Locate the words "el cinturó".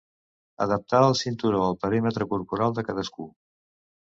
1.09-1.59